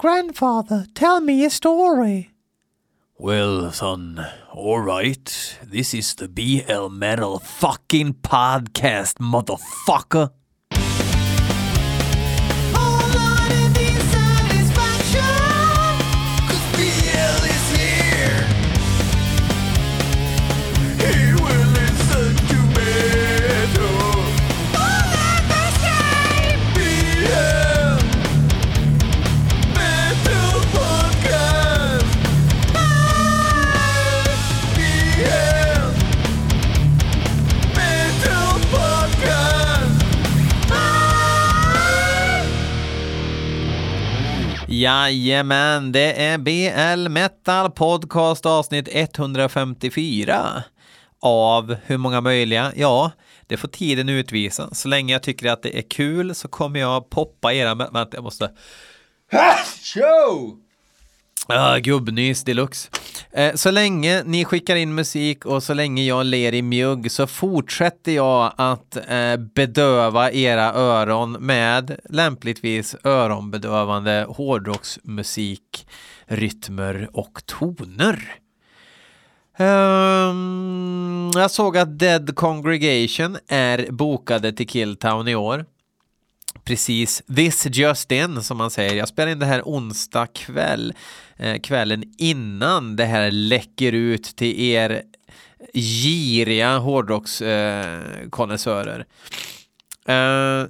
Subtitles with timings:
[0.00, 2.30] Grandfather, tell me a story.
[3.18, 4.24] Well, son,
[4.54, 5.58] alright.
[5.60, 10.30] This is the BL Metal fucking podcast, motherfucker.
[44.88, 50.62] Jajamän, det är BL Metal Podcast avsnitt 154.
[51.20, 52.72] Av hur många möjliga?
[52.76, 53.10] Ja,
[53.46, 54.74] det får tiden utvisa.
[54.74, 57.74] Så länge jag tycker att det är kul så kommer jag poppa era...
[57.74, 58.50] Vänta, jag måste...
[59.94, 60.67] Show!
[61.50, 62.90] Ah, gubbnys deluxe.
[63.32, 67.26] Eh, så länge ni skickar in musik och så länge jag ler i mjugg så
[67.26, 75.88] fortsätter jag att eh, bedöva era öron med lämpligtvis öronbedövande hårdrocksmusik,
[76.26, 78.34] rytmer och toner.
[79.58, 85.64] Um, jag såg att Dead Congregation är bokade till Killtown i år
[86.68, 88.94] precis this just in som man säger.
[88.94, 90.94] Jag spelar in det här onsdag kväll,
[91.38, 95.02] Eh, kvällen innan det här läcker ut till er
[95.74, 99.06] giriga hårdrockskonnässörer.
[100.08, 100.64] Eh,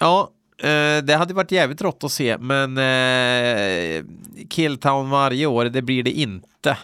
[0.00, 4.04] ja, eh, det hade varit jävligt rått att se, men eh,
[4.48, 6.78] Killtown varje år, det blir det inte.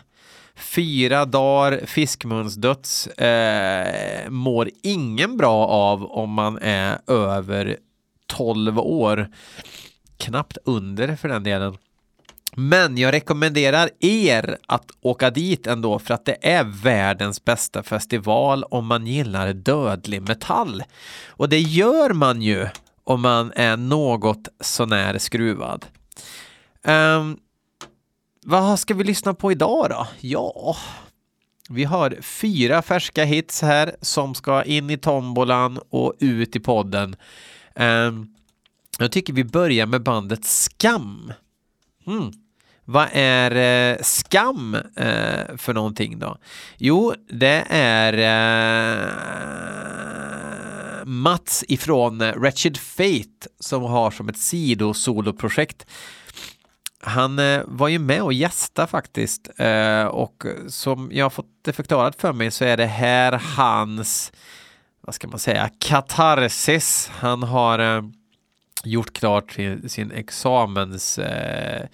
[0.57, 7.77] Fyra dagar fiskmunsdöds eh, mår ingen bra av om man är över
[8.27, 9.29] 12 år.
[10.17, 11.77] Knappt under för den delen.
[12.57, 18.65] Men jag rekommenderar er att åka dit ändå för att det är världens bästa festival
[18.65, 20.83] om man gillar dödlig metall.
[21.29, 22.69] Och det gör man ju
[23.05, 25.87] om man är något sånär skruvad.
[26.85, 27.39] Um,
[28.43, 30.07] vad ska vi lyssna på idag då?
[30.21, 30.77] Ja,
[31.69, 37.17] vi har fyra färska hits här som ska in i tombolan och ut i podden.
[37.75, 38.35] Um,
[38.99, 41.33] jag tycker vi börjar med bandet Skam.
[42.07, 42.33] Mm.
[42.91, 46.37] Vad är eh, Skam eh, för någonting då?
[46.77, 48.13] Jo, det är
[49.03, 49.09] eh,
[51.05, 55.87] Mats ifrån eh, Wretched Fate som har som ett sidosoloprojekt.
[57.01, 61.73] Han eh, var ju med och gästa faktiskt eh, och som jag har fått det
[61.73, 64.33] förklarat för mig så är det här hans
[65.01, 67.11] vad ska man säga, katarsis.
[67.15, 68.05] Han har eh,
[68.85, 71.87] gjort klart sin, sin examens, eh,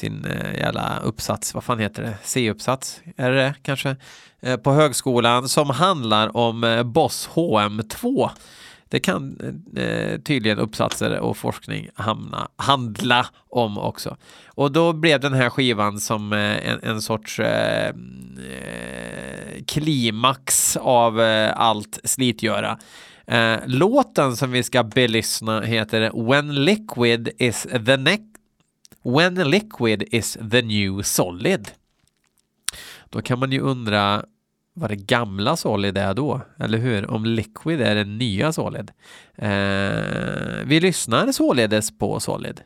[0.00, 3.96] sin eh, jävla uppsats, vad fan heter det, C-uppsats, är det kanske,
[4.42, 8.30] eh, på högskolan som handlar om eh, Boss HM2.
[8.88, 9.36] Det kan
[10.24, 14.16] tydligen uppsatser och forskning hamna, handla om också.
[14.46, 17.94] Och då blev den här skivan som en, en sorts eh, eh
[19.66, 21.20] klimax av
[21.54, 22.78] allt slitgöra.
[23.30, 28.29] Eh, låten som vi ska belyssna heter When Liquid is the next
[29.02, 31.68] When Liquid is the new solid.
[33.10, 34.24] Då kan man ju undra
[34.74, 37.10] vad det gamla Solid är då, eller hur?
[37.10, 38.90] Om Liquid är den nya Solid.
[39.36, 42.60] Eh, vi lyssnar således på Solid.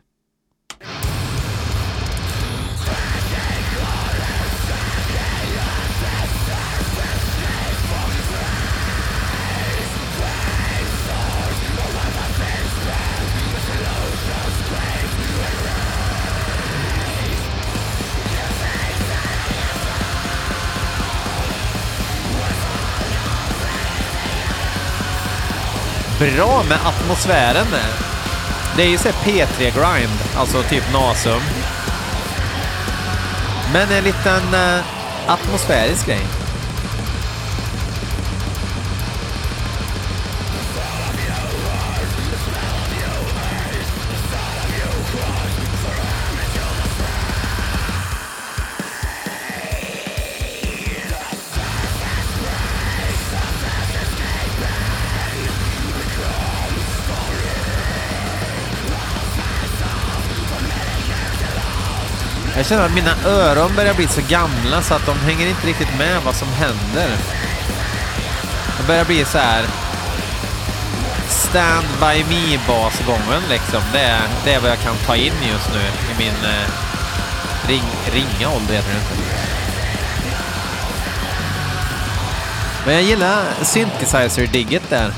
[26.33, 27.67] Bra med atmosfären
[28.77, 31.41] Det är ju så P3-grind, alltså typ Nasum.
[33.73, 34.85] Men en liten eh,
[35.27, 36.44] atmosfärisk grej.
[62.65, 65.99] Jag känner att mina öron börjar bli så gamla så att de hänger inte riktigt
[65.99, 67.11] med vad som händer.
[68.79, 69.65] Det börjar bli så här
[71.29, 73.81] Stand By Me-basgången liksom.
[73.93, 76.69] Det är, det är vad jag kan ta in just nu i min eh,
[77.69, 77.83] ring,
[78.13, 79.15] ringa ålder heter det inte.
[82.87, 85.13] Men jag gillar synthesizer-digget där.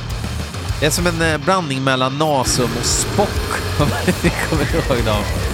[0.80, 3.28] Det är som en eh, blandning mellan Nasum och Spock.
[3.80, 3.88] Om
[4.22, 5.45] ni kommer ihåg dem.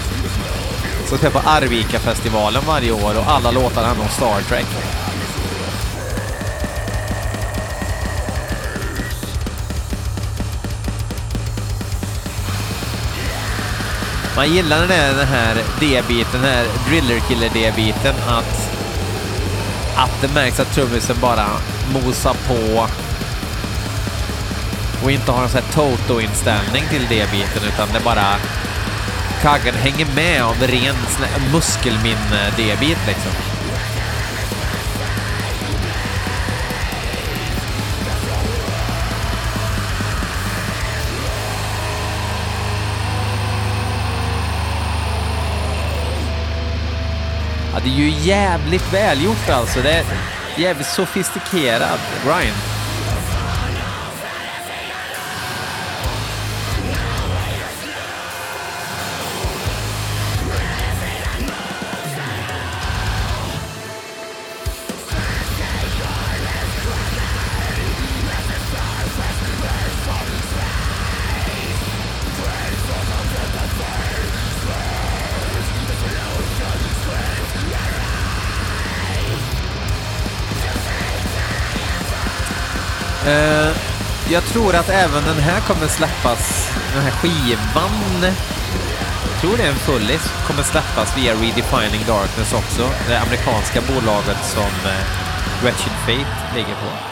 [1.07, 4.67] Som spelar på Arvika-festivalen varje år och alla låtar handlar om Star Trek.
[14.37, 18.71] Man gillar den här, den här D-biten, den här Driller Killer D-biten att,
[19.97, 21.47] att det märks att trummisen bara
[21.93, 22.89] mosar på
[25.05, 28.37] och inte har en sån här Toto-inställning till D-biten utan det bara
[29.43, 30.97] taggad, hänger med av ren
[31.53, 33.33] muskelminne D-bit liksom.
[47.73, 49.81] Ja, det är ju jävligt välgjort alltså.
[49.83, 50.05] Det är
[50.57, 52.82] jävligt sofistikerad grind.
[84.33, 88.23] Jag tror att även den här kommer släppas, den här skivan,
[89.31, 94.45] jag tror det är en fullis, kommer släppas via Redefining Darkness också, det amerikanska bolaget
[94.45, 97.12] som eh, Wretched Fate ligger på.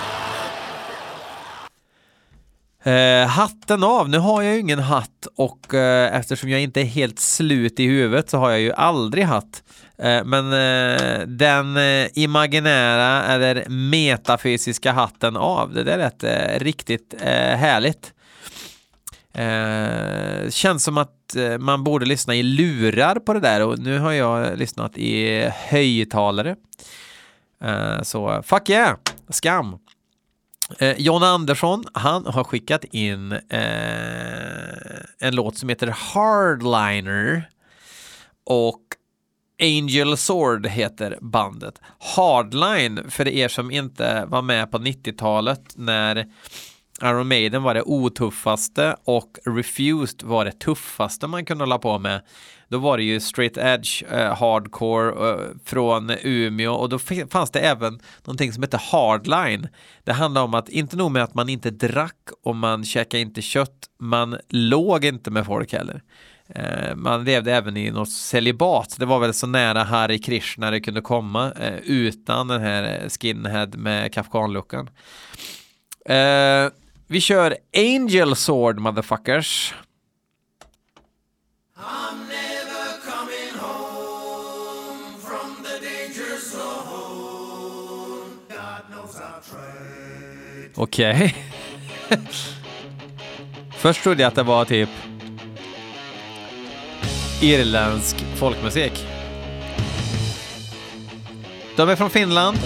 [2.83, 6.85] Eh, hatten av, nu har jag ju ingen hatt och eh, eftersom jag inte är
[6.85, 9.63] helt slut i huvudet så har jag ju aldrig hatt.
[9.99, 17.15] Eh, men eh, den eh, imaginära eller metafysiska hatten av, det där lät eh, riktigt
[17.21, 18.13] eh, härligt.
[19.33, 23.99] Eh, känns som att eh, man borde lyssna i lurar på det där och nu
[23.99, 26.57] har jag lyssnat i högtalare.
[28.03, 28.97] så fuck yeah,
[29.29, 29.79] skam.
[30.79, 33.39] Eh, John Andersson, han har skickat in eh,
[35.19, 37.51] en låt som heter Hardliner
[38.47, 38.81] och
[39.63, 41.81] Angel Sword heter bandet.
[42.17, 46.27] Hardline, för er som inte var med på 90-talet när
[47.03, 52.21] Iron Maiden var det otuffaste och Refused var det tuffaste man kunde hålla på med.
[52.69, 56.99] Då var det ju straight edge eh, hardcore eh, från Umeå och då
[57.31, 59.69] fanns det även någonting som hette hardline.
[60.05, 63.43] Det handlar om att inte nog med att man inte drack och man käkade inte
[63.43, 66.03] kött, man låg inte med folk heller.
[66.55, 68.97] Eh, man levde även i något celibat.
[68.99, 73.71] Det var väl så nära Hare Krishna det kunde komma eh, utan den här skinhead
[73.75, 74.91] med kafkanluckan.
[76.07, 76.69] Eh,
[77.11, 79.75] vi kör Angel Sword motherfuckers.
[90.75, 91.35] Okej.
[92.09, 92.19] Okay.
[93.77, 94.89] Först trodde jag att det var typ
[97.43, 99.07] irländsk folkmusik.
[101.77, 102.59] De är från Finland.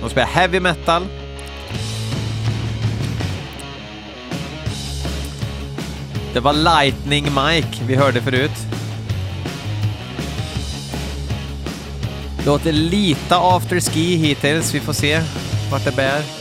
[0.00, 1.06] De spelar heavy metal.
[6.32, 8.66] Det var Lightning Mike vi hörde förut.
[12.46, 15.20] Låter lite afterski hittills, vi får se
[15.70, 16.37] vart det bär.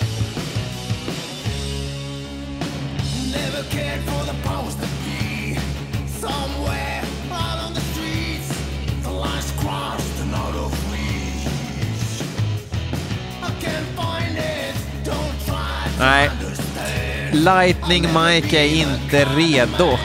[17.48, 19.98] Lightning Mike är inte redo.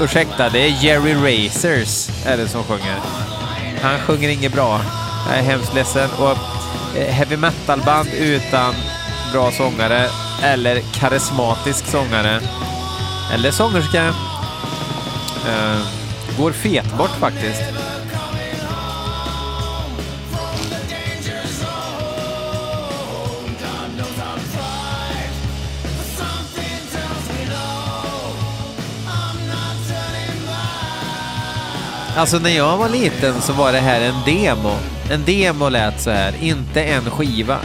[0.00, 2.96] Ursäkta, det är Jerry Racers är det som sjunger.
[3.82, 4.80] Han sjunger inget bra.
[5.28, 6.10] Jag är hemskt ledsen.
[6.18, 6.36] Och
[6.98, 8.74] eh, heavy metal-band utan
[9.32, 10.06] bra sångare
[10.42, 12.40] eller karismatisk sångare
[13.34, 15.86] eller sångerska uh,
[16.38, 17.79] går fet bort faktiskt.
[32.20, 34.76] Alltså när jag var liten så var det här en demo.
[35.10, 37.58] En demo lät så här, inte en skiva.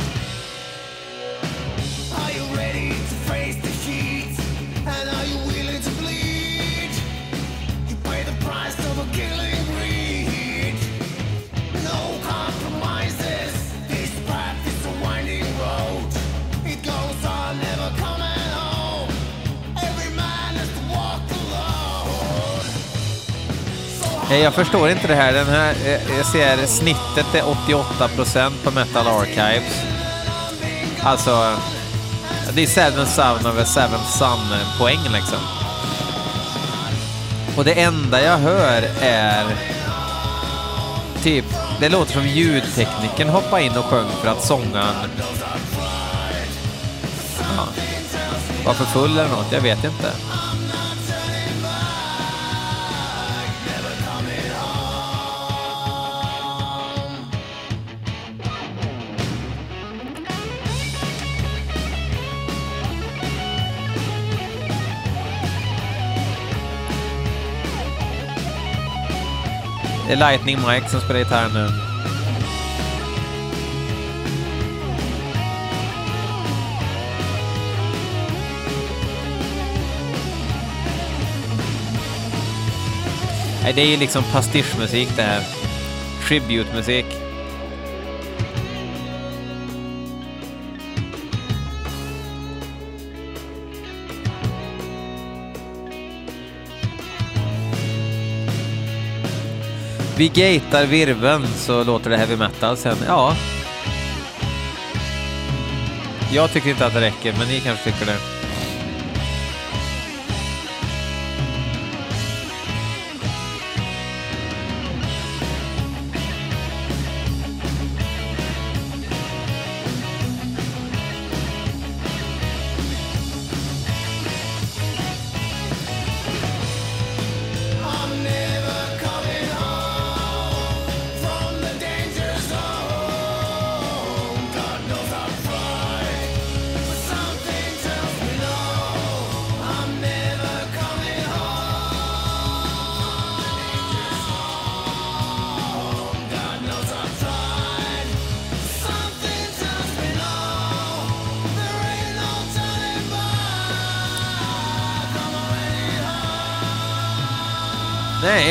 [24.32, 25.34] Eh, jag förstår inte det här.
[25.34, 29.82] Den här eh, jag ser snittet är 88% på Metal Archives.
[31.04, 31.56] Alltså,
[32.54, 35.40] det är Seven Son över Seven Sun-poäng liksom.
[37.58, 39.46] Och det enda jag hör är
[41.24, 41.46] typ,
[41.80, 44.96] det låter som ljudtekniken hoppade in och sjöng för att sångaren
[47.58, 47.68] ja,
[48.66, 50.12] var för full eller något, jag vet inte.
[70.08, 71.68] Det är Lightning Mike som spelar gitarr nu.
[83.64, 85.42] Nej, det är ju liksom pastischmusik det här.
[86.28, 87.25] Tribute-musik.
[100.18, 102.98] Vi gatar virveln så låter det heavy metal sen.
[103.08, 103.36] Ja.
[106.34, 108.35] Jag tycker inte att det räcker, men ni kanske tycker det.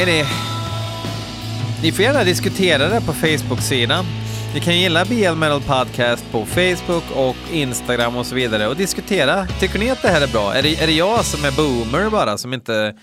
[0.07, 0.29] Nej, ni!
[1.83, 4.05] Ni får gärna diskutera det på Facebook-sidan.
[4.55, 9.47] Ni kan gilla BL Metal Podcast på Facebook och Instagram och så vidare och diskutera.
[9.47, 10.55] Tycker ni att det här är bra?
[10.55, 12.99] Är det, är det jag som är boomer bara som inte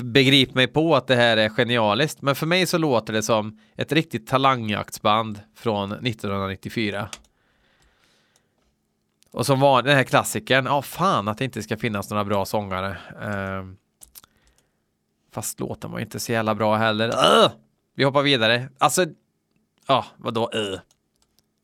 [0.00, 2.22] begriper mig på att det här är genialiskt?
[2.22, 7.08] Men för mig så låter det som ett riktigt talangjaktsband från 1994.
[9.32, 12.44] Och som var den här klassikern, ja fan att det inte ska finnas några bra
[12.44, 12.96] sångare.
[13.24, 13.79] Uh,
[15.32, 17.08] Fast låten var inte så jävla bra heller.
[17.08, 17.52] Ugh!
[17.94, 18.68] Vi hoppar vidare.
[18.78, 19.06] Alltså,
[19.86, 20.50] ja, vadå?
[20.54, 20.78] Uh.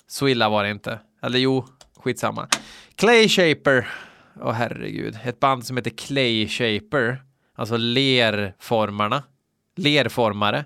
[0.07, 1.01] Så illa var det inte.
[1.23, 2.49] Eller jo, skitsamma.
[2.95, 3.89] Clay Shaper.
[4.41, 5.19] Åh herregud.
[5.25, 7.23] Ett band som heter Clay Shaper.
[7.55, 9.23] Alltså lerformarna.
[9.77, 10.65] Lerformare.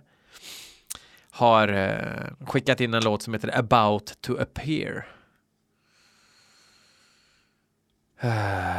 [1.30, 5.06] Har eh, skickat in en låt som heter About to appear.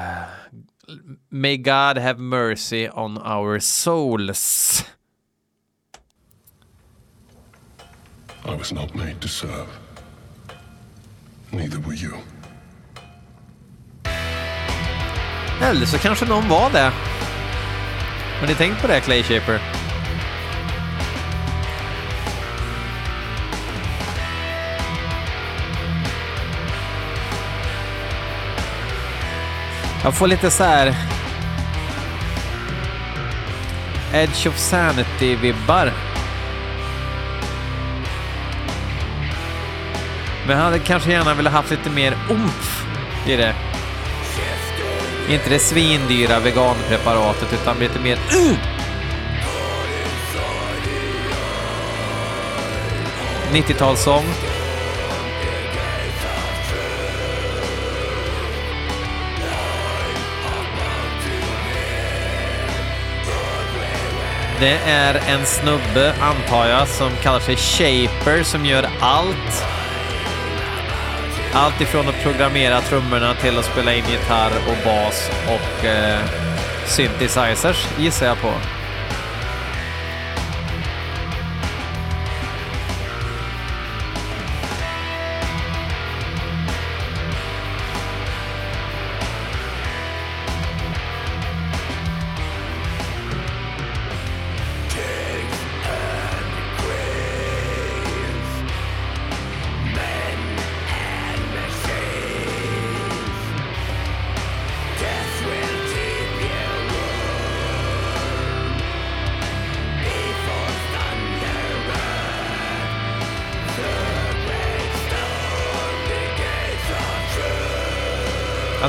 [1.30, 4.84] May God have mercy on our souls.
[8.46, 9.68] I was not made to serve.
[11.52, 12.14] Neither were you.
[15.62, 16.92] Eller så kanske någon var det.
[18.40, 19.81] Har ni tänkt på det, Clay Shaper?
[30.04, 30.96] Jag får lite så här...
[34.14, 35.92] Edge of Sanity-vibbar.
[40.48, 42.86] Men jag hade kanske gärna velat haft lite mer umf
[43.28, 43.56] i det.
[45.30, 48.58] Inte det svindyra veganpreparatet utan lite mer uh!
[53.54, 54.24] 90-talssång.
[64.62, 69.66] Det är en snubbe, antar jag, som kallar sig Shaper som gör allt.
[71.54, 76.20] Allt ifrån att programmera trummorna till att spela in gitarr och bas och eh,
[76.86, 78.81] synthesizers gissar jag på.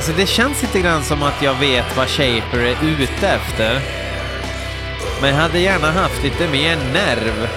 [0.03, 3.81] Alltså det känns lite grann som att jag vet vad Shaper är ute efter.
[5.21, 7.49] Men jag hade gärna haft lite mer nerv.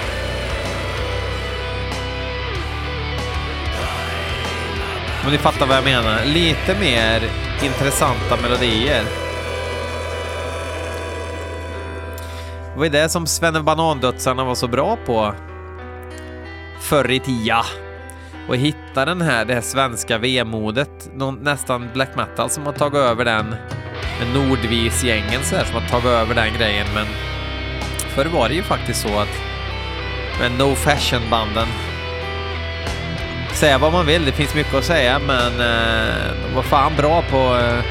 [5.25, 6.25] Om ni fattar vad jag menar.
[6.25, 7.31] Lite mer
[7.63, 9.05] intressanta melodier.
[12.73, 15.35] Det var ju det som Svenne Banandötsarna var så bra på
[16.81, 17.86] förr i tiden.
[18.49, 22.95] Och hitta den här, det här svenska vemodet, någon, nästan black metal som har tagit
[22.95, 23.47] över den,
[24.19, 26.87] med Nordvis-gängen så här, som har tagit över den grejen.
[26.95, 27.07] Men
[28.15, 29.41] förr var det ju faktiskt så att
[30.41, 31.69] med No Fashion-banden
[33.57, 36.15] Säga vad man vill, det finns mycket att säga, men eh,
[36.47, 37.85] de var fan bra på eh,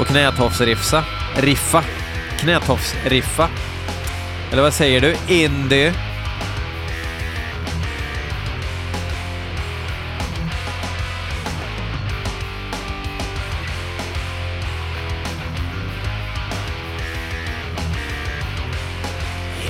[0.00, 1.04] och knätofsriffa.
[1.36, 1.84] Riffa.
[2.38, 3.48] Knätofsriffa.
[4.52, 5.16] Eller vad säger du?
[5.28, 5.92] Indie?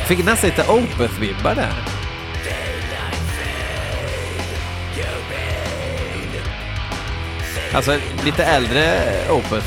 [0.04, 1.72] Fick nästan lite Opeth-vibbar där.
[7.72, 8.94] Alltså lite äldre
[9.30, 9.66] Opeth.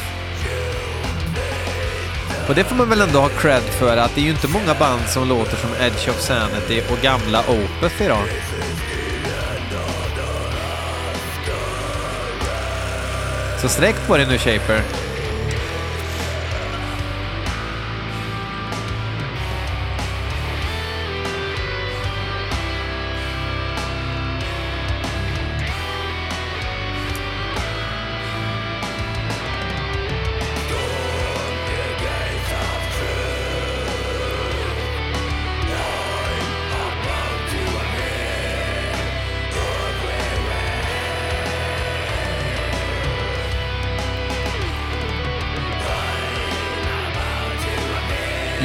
[2.48, 4.74] Och det får man väl ändå ha cred för att det är ju inte många
[4.80, 8.28] band som låter som Edge of Sanity och gamla Opeth idag.
[13.62, 15.07] Så sträck på dig nu Shaper.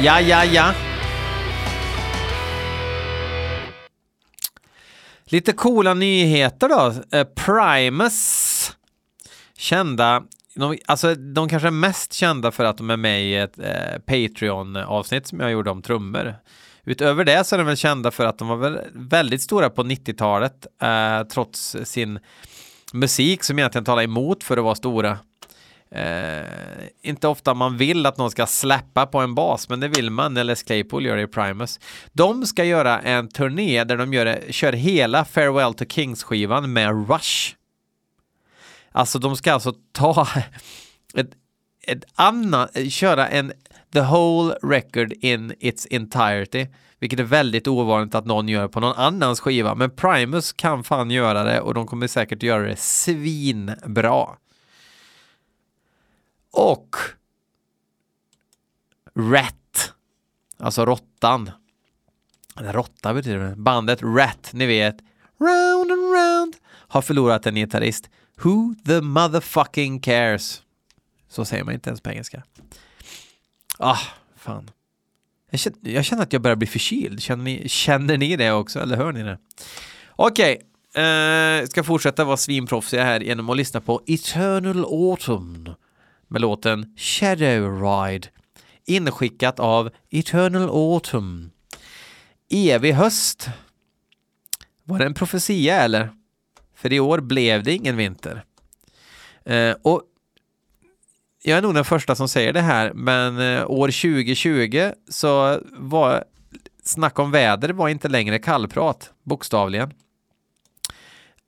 [0.03, 0.73] Ja, ja, ja.
[5.25, 6.93] Lite coola nyheter då.
[7.17, 8.71] Eh, Primus.
[9.57, 10.23] Kända.
[10.55, 13.99] De, alltså, de kanske är mest kända för att de är med i ett eh,
[14.05, 16.35] Patreon-avsnitt som jag gjorde om trummor.
[16.85, 19.83] Utöver det så är de väl kända för att de var väl väldigt stora på
[19.83, 22.19] 90-talet eh, trots sin
[22.93, 25.17] musik som egentligen talar emot för att vara stora.
[25.95, 26.43] Eh,
[27.01, 30.33] inte ofta man vill att någon ska släppa på en bas, men det vill man
[30.33, 31.79] när Les Claypool gör det i Primus.
[32.11, 37.55] De ska göra en turné där de gör, kör hela Farewell to Kings-skivan med Rush.
[38.91, 40.27] Alltså de ska alltså ta
[41.13, 41.29] ett,
[41.87, 43.53] ett annat, köra en
[43.93, 46.67] the whole record in its entirety,
[46.99, 51.11] vilket är väldigt ovanligt att någon gör på någon annans skiva, men Primus kan fan
[51.11, 54.27] göra det och de kommer säkert göra det svinbra.
[56.53, 56.95] Och
[59.15, 59.93] Rat,
[60.57, 61.51] alltså råttan.
[62.55, 63.55] Råtta betyder det.
[63.55, 64.95] Bandet Rat, ni vet.
[65.39, 68.09] Round and round har förlorat en gitarrist.
[68.43, 70.61] Who the motherfucking cares?
[71.29, 72.43] Så säger man inte ens på engelska.
[73.77, 73.99] Ah,
[74.35, 74.71] fan.
[75.49, 77.21] Jag känner, jag känner att jag börjar bli förkyld.
[77.21, 79.37] Känner ni, känner ni det också, eller hör ni det?
[80.15, 80.61] Okej,
[80.91, 81.03] okay.
[81.03, 85.75] eh, ska fortsätta vara svinproffsiga här genom att lyssna på Eternal Autumn
[86.33, 88.27] med låten Shadow Ride
[88.85, 91.51] inskickat av Eternal Autumn.
[92.49, 93.49] Evig höst.
[94.83, 96.09] Var det en profetia eller?
[96.75, 98.43] För i år blev det ingen vinter.
[99.45, 100.01] Eh, och
[101.43, 106.23] jag är nog den första som säger det här, men eh, år 2020 så var
[106.83, 109.93] snack om väder var inte längre kallprat, bokstavligen.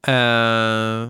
[0.08, 1.10] Eh,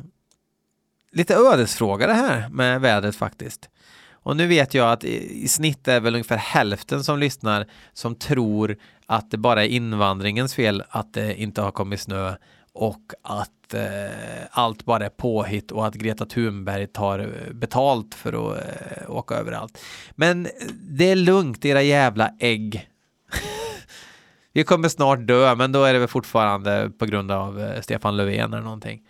[1.15, 3.69] lite ödesfråga det här med vädret faktiskt.
[4.11, 8.77] Och nu vet jag att i snitt är väl ungefär hälften som lyssnar som tror
[9.05, 12.35] att det bara är invandringens fel att det inte har kommit snö
[12.73, 13.81] och att eh,
[14.51, 19.35] allt bara är påhitt och att Greta Thunberg tar eh, betalt för att eh, åka
[19.35, 19.79] överallt.
[20.11, 22.89] Men det är lugnt era jävla ägg.
[24.53, 28.17] Vi kommer snart dö, men då är det väl fortfarande på grund av eh, Stefan
[28.17, 29.01] Löfven eller någonting.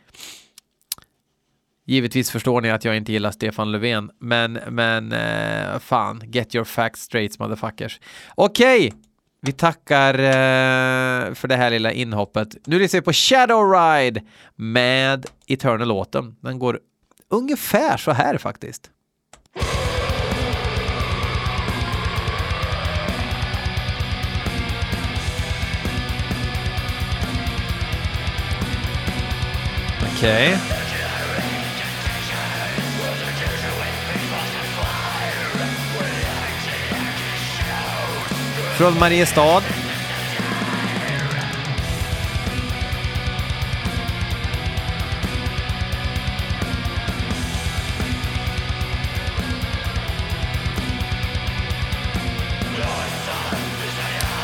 [1.88, 6.66] Givetvis förstår ni att jag inte gillar Stefan Löfven, men, men eh, fan, get your
[6.66, 8.00] facts straight motherfuckers.
[8.36, 9.00] Okej, okay.
[9.42, 12.56] vi tackar eh, för det här lilla inhoppet.
[12.66, 14.22] Nu lyssnar vi på Shadow Ride
[14.56, 16.36] med Eternal Autumn.
[16.40, 16.80] Den går
[17.30, 18.90] ungefär så här faktiskt.
[30.16, 30.54] Okej.
[30.54, 30.85] Okay.
[38.78, 39.64] Från Mariestad.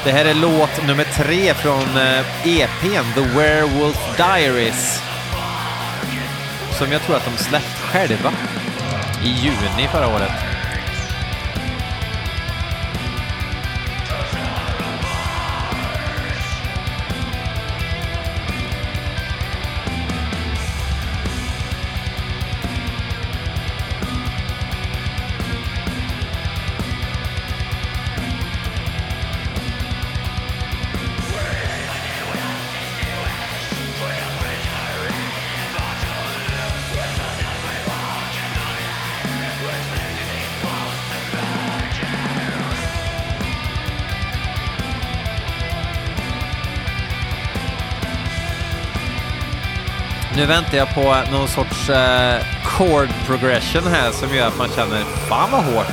[0.04, 5.02] Det här är låt nummer tre från eh, EPn The Werewolf Diaries.
[6.78, 8.32] Som jag tror att de släppte själva
[9.24, 10.51] i juni förra året.
[50.42, 55.04] Nu väntar jag på någon sorts eh, chord progression här som gör att man känner
[55.04, 55.86] fan vad hårt.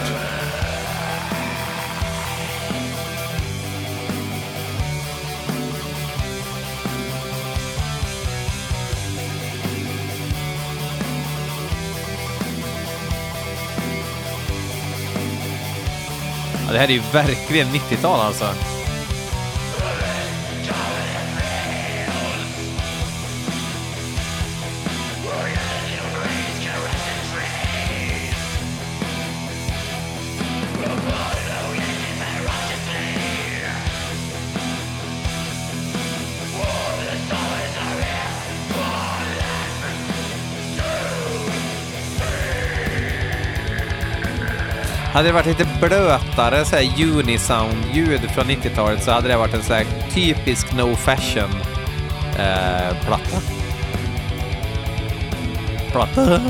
[16.67, 18.45] Ja, det här är ju verkligen 90-tal alltså.
[45.19, 49.63] Hade det varit lite blötare så här unisound-ljud från 90-talet så hade det varit en
[49.63, 51.51] så här typisk no fashion
[52.39, 53.41] eh, platta.
[55.93, 56.41] Platta.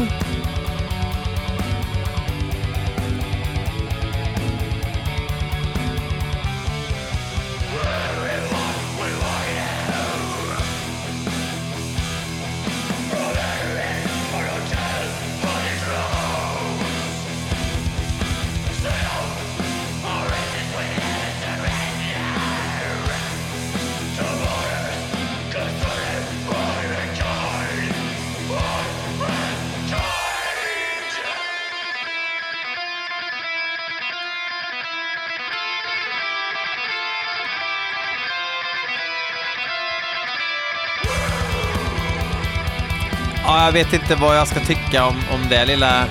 [43.68, 46.04] Jag vet inte vad jag ska tycka om, om det lilla,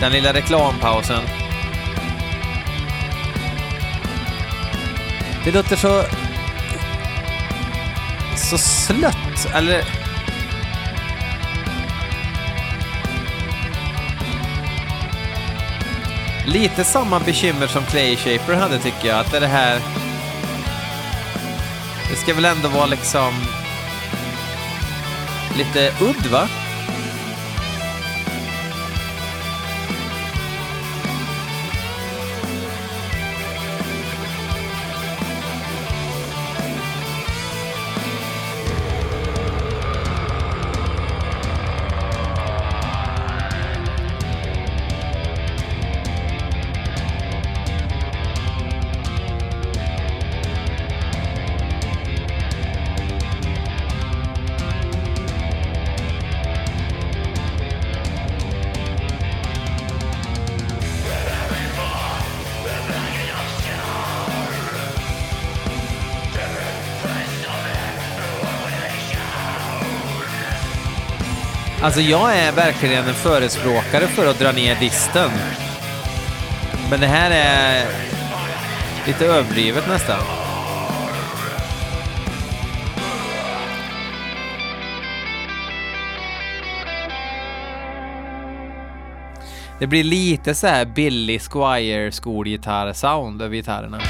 [0.00, 1.22] den lilla reklampausen.
[5.44, 6.04] Det låter så...
[8.36, 9.84] Så slött, eller...
[16.46, 19.80] Lite samma bekymmer som Clay Shaper hade tycker jag, att det är det här...
[22.10, 23.32] Det ska väl ändå vara liksom...
[25.56, 26.48] Lite udd, va?
[71.82, 75.30] Alltså jag är verkligen en förespråkare för att dra ner disten.
[76.90, 77.86] Men det här är
[79.06, 80.20] lite överdrivet nästan.
[89.78, 94.00] Det blir lite så här billig Squire skolgitarr-sound över gitarrerna.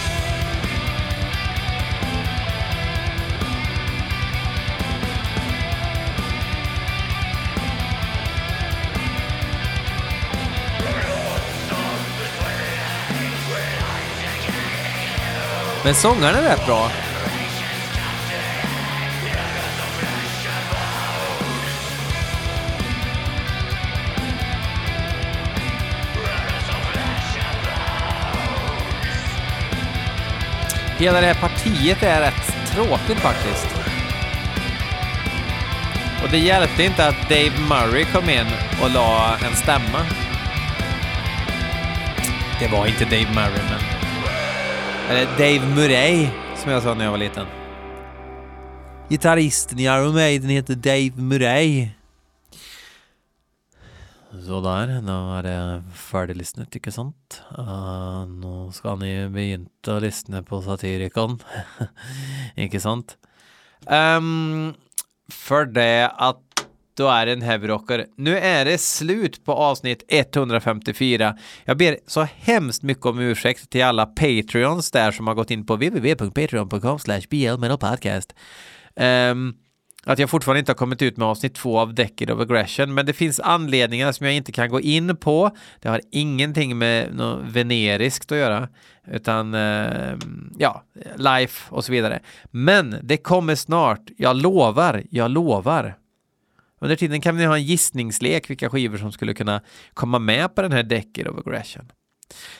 [15.88, 16.90] Men sångaren är rätt bra.
[30.98, 32.34] Hela det här partiet är rätt
[32.66, 33.66] tråkigt faktiskt.
[36.22, 38.46] Och det hjälpte inte att Dave Murray kom in
[38.82, 40.06] och la en stämma.
[42.60, 43.87] Det var inte Dave Murray, men...
[45.10, 47.46] Eller Dave Murray, som jag sa när jag var liten.
[49.08, 51.88] Gitarristen i Iron Maiden heter Dave Murray.
[54.46, 57.40] Sådär, nu er det färdiglyssnat, ah, ikke sant?
[57.58, 61.38] Uh, nå skal ni begynne å lysne på satirikon.
[62.66, 63.16] ikke sant?
[63.86, 64.74] Um,
[65.32, 66.67] för det att
[66.98, 68.06] då är det en heavyrocker.
[68.16, 71.38] Nu är det slut på avsnitt 154.
[71.64, 75.66] Jag ber så hemskt mycket om ursäkt till alla Patreons där som har gått in
[75.66, 78.34] på www.patreon.com slash blmetalpodcast.
[78.96, 79.54] Um,
[80.04, 83.06] att jag fortfarande inte har kommit ut med avsnitt två av Decade of Aggression, men
[83.06, 85.50] det finns anledningar som jag inte kan gå in på.
[85.80, 88.68] Det har ingenting med något veneriskt att göra,
[89.06, 90.16] utan eh,
[90.58, 90.82] ja,
[91.16, 92.20] life och så vidare.
[92.50, 95.96] Men det kommer snart, jag lovar, jag lovar.
[96.80, 99.60] Under tiden kan vi ha en gissningslek vilka skivor som skulle kunna
[99.94, 101.92] komma med på den här Decade of Aggression.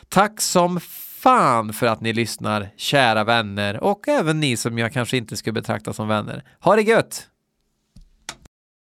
[0.09, 0.79] Tack som
[1.19, 5.53] fan för att ni lyssnar, kära vänner och även ni som jag kanske inte skulle
[5.53, 6.43] betrakta som vänner.
[6.59, 7.29] Ha det gött!